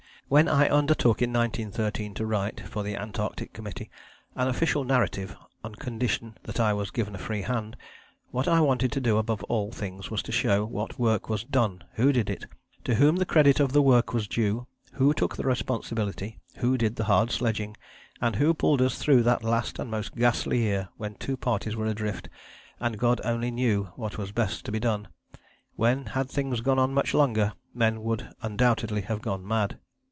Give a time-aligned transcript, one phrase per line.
[0.31, 3.91] When I undertook in 1913 to write, for the Antarctic Committee,
[4.33, 7.75] an Official Narrative on condition that I was given a free hand,
[8.29, 11.83] what I wanted to do above all things was to show what work was done;
[11.95, 12.45] who did it;
[12.85, 16.95] to whom the credit of the work was due; who took the responsibility; who did
[16.95, 17.75] the hard sledging;
[18.21, 21.87] and who pulled us through that last and most ghastly year when two parties were
[21.87, 22.29] adrift,
[22.79, 25.09] and God only knew what was best to be done;
[25.75, 29.77] when, had things gone on much longer, men would undoubtedly have gone mad.